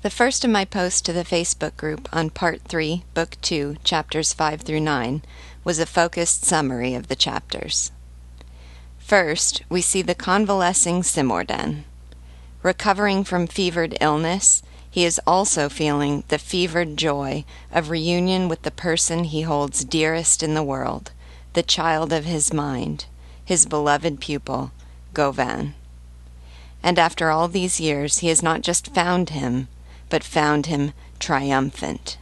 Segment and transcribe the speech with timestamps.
[0.00, 4.32] The first of my posts to the Facebook group on Part 3, Book 2, Chapters
[4.32, 5.22] 5 through 9
[5.64, 7.90] was a focused summary of the chapters.
[9.00, 11.82] First, we see the convalescing Cimourdain.
[12.62, 18.70] Recovering from fevered illness, he is also feeling the fevered joy of reunion with the
[18.70, 21.10] person he holds dearest in the world,
[21.54, 23.06] the child of his mind,
[23.44, 24.70] his beloved pupil,
[25.12, 25.74] Gauvain.
[26.84, 29.66] And after all these years, he has not just found him,
[30.08, 32.18] but found him triumphant.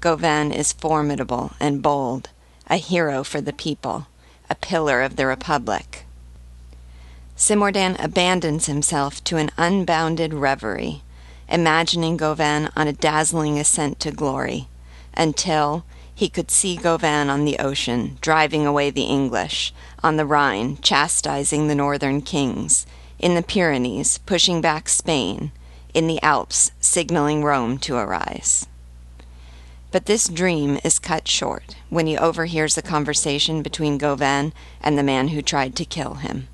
[0.00, 2.30] Gauvain is formidable and bold,
[2.68, 4.06] a hero for the people,
[4.50, 6.04] a pillar of the Republic.
[7.36, 11.02] Cimourdain abandons himself to an unbounded reverie,
[11.48, 14.68] imagining Gauvain on a dazzling ascent to glory,
[15.14, 20.78] until he could see Gauvain on the ocean, driving away the English, on the Rhine,
[20.78, 22.86] chastising the northern kings,
[23.18, 25.52] in the Pyrenees, pushing back Spain,
[25.92, 28.66] in the Alps, signaling Rome to arise.
[29.92, 35.02] But this dream is cut short when he overhears a conversation between Gauvain and the
[35.02, 36.48] man who tried to kill him.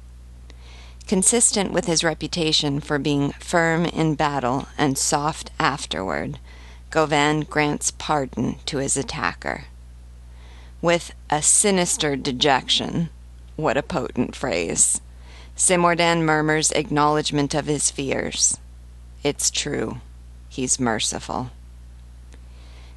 [1.06, 6.40] Consistent with his reputation for being firm in battle and soft afterward,
[6.90, 9.66] Gauvain grants pardon to his attacker.
[10.80, 13.10] With a sinister dejection,
[13.54, 15.00] what a potent phrase,
[15.56, 18.58] Cimourdain murmurs acknowledgment of his fears.
[19.22, 20.00] It's true.
[20.52, 21.50] He's merciful.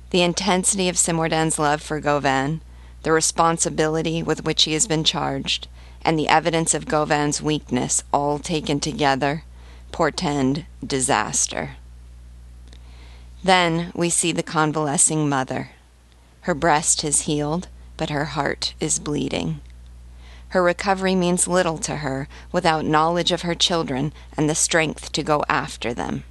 [0.09, 2.59] The intensity of Cimourdain's love for Gauvain,
[3.03, 5.70] the responsibility with which he has been charged,
[6.02, 9.45] and the evidence of Gauvain's weakness all taken together
[9.94, 11.78] portend disaster.
[13.42, 15.70] Then we see the convalescing mother.
[16.42, 19.61] Her breast has healed, but her heart is bleeding.
[20.50, 25.23] Her recovery means little to her without knowledge of her children and the strength to
[25.23, 26.26] go after them.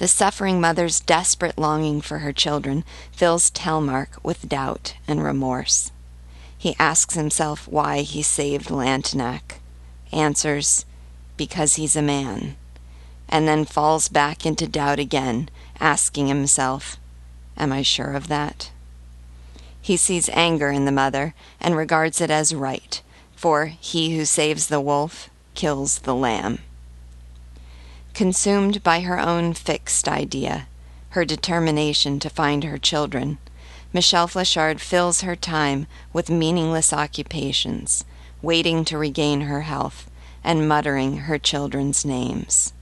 [0.00, 5.92] The suffering mother's desperate longing for her children fills Tellmarch with doubt and remorse.
[6.56, 9.60] He asks himself why he saved Lantenac,
[10.10, 10.86] answers,
[11.36, 12.56] because he's a man,
[13.28, 16.96] and then falls back into doubt again, asking himself,
[17.58, 18.70] Am I sure of that?
[19.82, 23.02] He sees anger in the mother and regards it as right,
[23.36, 26.60] for he who saves the wolf kills the lamb.
[28.20, 30.66] Consumed by her own fixed idea,
[31.16, 33.38] her determination to find her children,
[33.94, 38.04] Michelle Flechard fills her time with meaningless occupations,
[38.42, 40.10] waiting to regain her health
[40.44, 42.74] and muttering her children's names.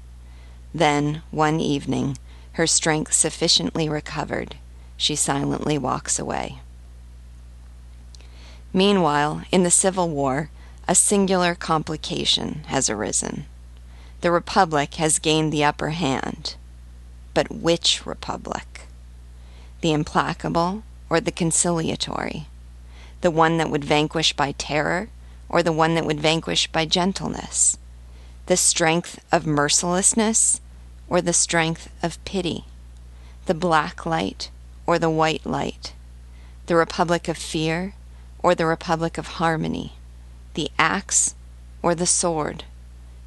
[0.75, 2.19] Then, one evening,
[2.55, 4.57] her strength sufficiently recovered,
[4.97, 6.59] she silently walks away.
[8.73, 10.51] Meanwhile, in the Civil War,
[10.89, 13.45] a singular complication has arisen.
[14.21, 16.57] The Republic has gained the upper hand.
[17.35, 18.83] But which Republic?
[19.81, 22.49] The implacable or the conciliatory?
[23.21, 25.09] The one that would vanquish by terror
[25.49, 27.79] or the one that would vanquish by gentleness?
[28.47, 30.61] The strength of mercilessness
[31.09, 32.65] or the strength of pity?
[33.47, 34.51] The black light
[34.85, 35.93] or the white light?
[36.67, 37.95] The Republic of fear
[38.41, 39.93] or the Republic of Harmony,
[40.55, 41.37] the axe
[41.83, 42.65] or the sword,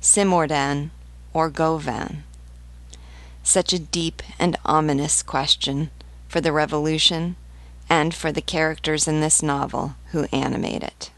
[0.02, 0.90] Cimourdain
[1.32, 2.24] or Gauvain?
[3.44, 5.92] Such a deep and ominous question
[6.28, 7.36] for the Revolution
[7.88, 11.12] and for the characters in this novel who animate it.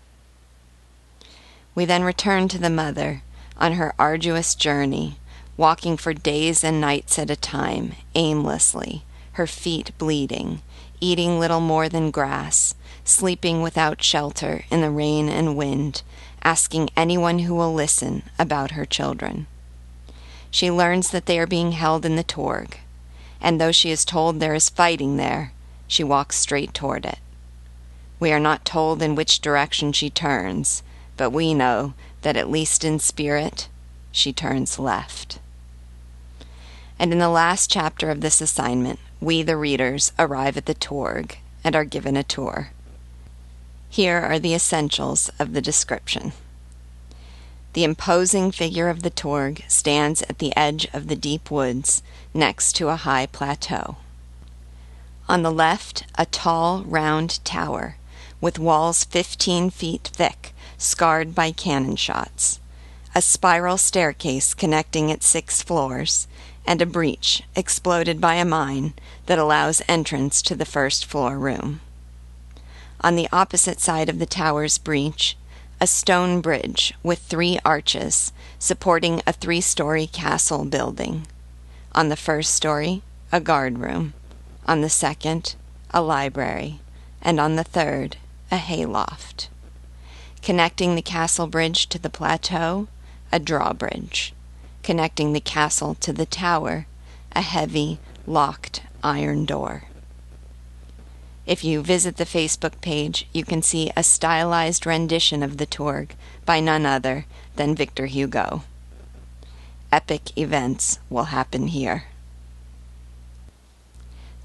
[1.74, 3.24] We then return to the mother
[3.58, 5.18] on her arduous journey,
[5.56, 10.62] walking for days and nights at a time, aimlessly, her feet bleeding,
[11.00, 16.02] eating little more than grass, sleeping without shelter in the rain and wind,
[16.44, 19.48] asking anyone who will listen about her children.
[20.52, 22.78] She learns that they are being held in the Tourgue,
[23.42, 25.52] and though she is told there is fighting there,
[25.88, 27.20] she walks straight toward it.
[28.20, 30.84] We are not told in which direction she turns,
[31.18, 33.68] but we know that at least in spirit,
[34.12, 35.40] she turns left.
[37.00, 41.38] And in the last chapter of this assignment, we, the readers, arrive at the Tourgue
[41.64, 42.72] and are given a tour.
[43.94, 46.32] Here are the essentials of the description.
[47.74, 52.02] The imposing figure of the Tourgue stands at the edge of the deep woods
[52.34, 53.98] next to a high plateau.
[55.30, 57.98] On the left, a tall, round tower
[58.42, 62.60] with walls 15 feet thick, scarred by cannon shots,
[63.14, 66.28] a spiral staircase connecting its six floors,
[66.66, 68.96] and a breach exploded by a mine
[69.28, 71.80] that allows entrance to the first floor room.
[73.04, 75.36] On the opposite side of the tower's breach,
[75.82, 81.28] a stone bridge with three arches supporting a three story castle building.
[81.92, 84.14] On the first story, a guard room.
[84.66, 85.56] On the second,
[85.92, 86.80] a library.
[87.22, 88.16] And on the third,
[88.50, 89.50] a hayloft.
[90.42, 92.88] Connecting the castle bridge to the plateau,
[93.34, 94.34] a drawbridge.
[94.82, 96.88] Connecting the castle to the tower,
[97.34, 99.84] a heavy, locked iron door.
[101.46, 106.16] If you visit the Facebook page, you can see a stylized rendition of the Tourgue
[106.46, 107.26] by none other
[107.58, 108.64] than Victor Hugo.
[109.92, 112.06] Epic events will happen here.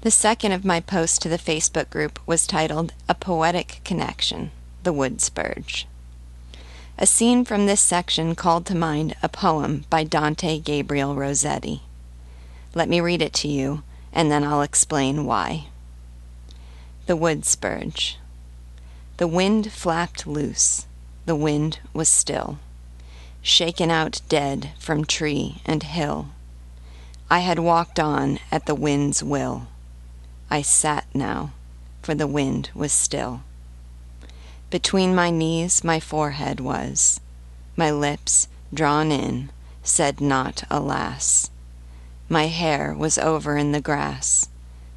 [0.01, 4.51] The second of my posts to the Facebook group was titled A Poetic Connection
[4.83, 5.87] The Wood Spurge.
[6.97, 11.81] A scene from this section called to mind a poem by Dante Gabriel Rossetti.
[12.75, 15.67] Let me read it to you, and then I'll explain why.
[17.09, 18.19] The Wood Spurge.
[19.17, 20.85] The wind flapped loose,
[21.25, 22.59] the wind was still,
[23.41, 26.27] shaken out dead from tree and hill.
[27.27, 29.69] I had walked on at the wind's will.
[30.51, 31.53] I sat now,
[32.03, 33.41] for the wind was still.
[34.69, 37.19] Between my knees my forehead was,
[37.75, 39.49] my lips, drawn in,
[39.81, 41.49] said not alas.
[42.29, 44.47] My hair was over in the grass,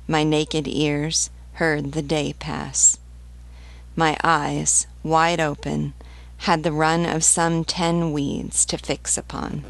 [0.07, 1.31] my naked ears
[1.63, 2.99] heard the day pass.
[3.95, 5.95] My eyes, wide open,
[6.39, 9.65] had the run of some ten weeds to fix upon.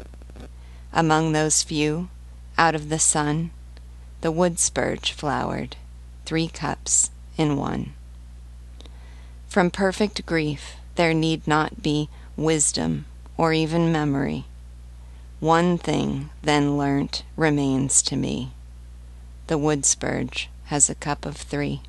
[0.91, 2.09] Among those few,
[2.57, 3.51] out of the sun,
[4.21, 5.75] the wood spurge flowered,
[6.25, 7.93] three cups in one.
[9.47, 13.05] From perfect grief there need not be wisdom
[13.37, 14.45] or even memory.
[15.39, 18.51] One thing then learnt remains to me.
[19.45, 21.81] The wood spurge has a cup of three.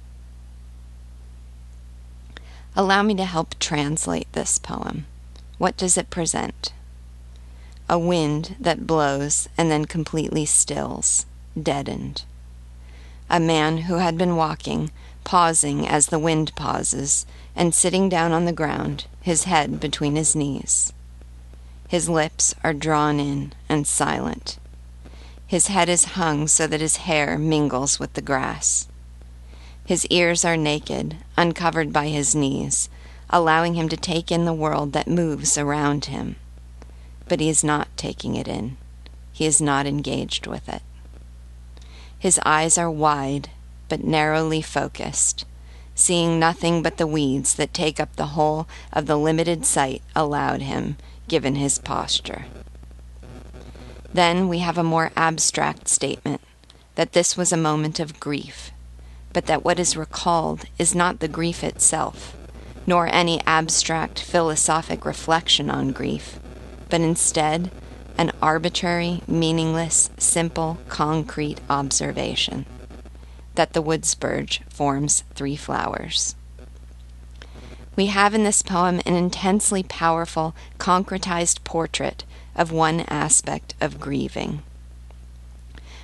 [2.76, 5.06] Allow me to help translate this poem.
[5.56, 6.74] What does it present?
[7.88, 11.24] A wind that blows and then completely stills,
[11.58, 12.24] deadened.
[13.30, 14.90] A man who had been walking,
[15.24, 17.24] pausing as the wind pauses,
[17.56, 20.92] and sitting down on the ground, his head between his knees.
[21.88, 24.58] His lips are drawn in and silent.
[25.46, 28.88] His head is hung so that his hair mingles with the grass.
[29.84, 32.88] His ears are naked, uncovered by his knees,
[33.28, 36.36] allowing him to take in the world that moves around him.
[37.28, 38.78] But he is not taking it in.
[39.32, 40.82] He is not engaged with it.
[42.18, 43.50] His eyes are wide,
[43.90, 45.44] but narrowly focused,
[45.94, 50.62] seeing nothing but the weeds that take up the whole of the limited sight allowed
[50.62, 50.96] him,
[51.28, 52.46] given his posture.
[54.14, 56.40] Then we have a more abstract statement
[56.94, 58.70] that this was a moment of grief,
[59.32, 62.36] but that what is recalled is not the grief itself,
[62.86, 66.38] nor any abstract philosophic reflection on grief,
[66.88, 67.72] but instead
[68.16, 72.66] an arbitrary, meaningless, simple, concrete observation
[73.56, 76.36] that the wood spurge forms three flowers.
[77.96, 84.62] We have in this poem an intensely powerful, concretized portrait of one aspect of grieving.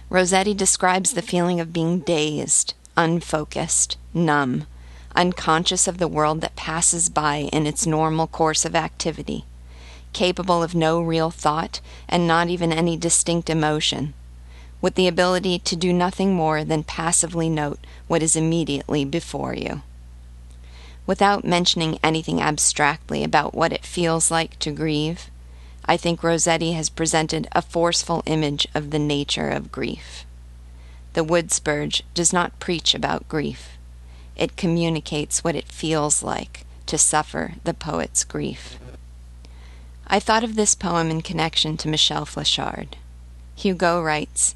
[0.09, 4.67] Rossetti describes the feeling of being dazed, unfocused, numb,
[5.15, 9.45] unconscious of the world that passes by in its normal course of activity,
[10.13, 14.15] capable of no real thought and not even any distinct emotion,
[14.81, 17.79] with the ability to do nothing more than passively note
[18.09, 19.83] what is immediately before you.
[21.07, 25.31] Without mentioning anything abstractly about what it feels like to grieve,
[25.85, 30.25] I think Rossetti has presented a forceful image of the nature of grief.
[31.15, 33.79] The wood spurge does not preach about grief.
[34.37, 38.79] It communicates what it feels like to suffer the poet's grief.
[40.07, 42.97] I thought of this poem in connection to Michelle Flechard.
[43.57, 44.55] Hugo writes,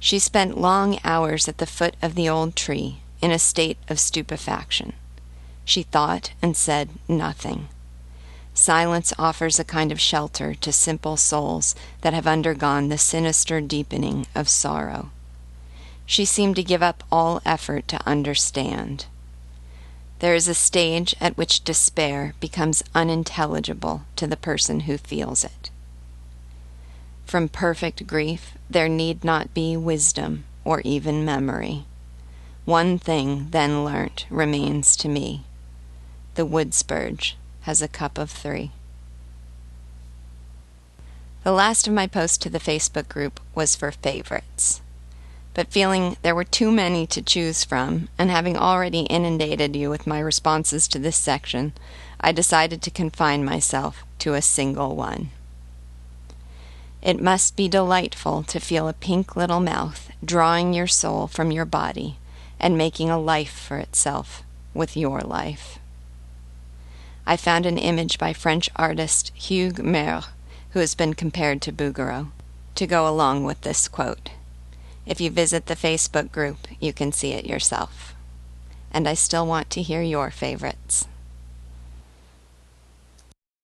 [0.00, 4.00] She spent long hours at the foot of the old tree in a state of
[4.00, 4.92] stupefaction.
[5.64, 7.68] She thought and said nothing.
[8.58, 14.26] Silence offers a kind of shelter to simple souls that have undergone the sinister deepening
[14.34, 15.10] of sorrow.
[16.04, 19.06] She seemed to give up all effort to understand.
[20.18, 25.70] There is a stage at which despair becomes unintelligible to the person who feels it.
[27.26, 31.84] From perfect grief, there need not be wisdom or even memory.
[32.64, 35.44] One thing then learnt remains to me
[36.34, 37.37] the wood spurge
[37.68, 38.70] has a cup of three.
[41.44, 44.80] The last of my posts to the Facebook group was for favorites.
[45.52, 50.06] But feeling there were too many to choose from, and having already inundated you with
[50.06, 51.74] my responses to this section,
[52.18, 55.28] I decided to confine myself to a single one.
[57.02, 61.66] It must be delightful to feel a pink little mouth drawing your soul from your
[61.66, 62.16] body
[62.58, 65.78] and making a life for itself with your life.
[67.30, 70.24] I found an image by French artist Hugues Merle,
[70.70, 72.28] who has been compared to Bouguereau,
[72.74, 74.30] to go along with this quote.
[75.04, 78.14] If you visit the Facebook group, you can see it yourself.
[78.90, 81.06] And I still want to hear your favorites.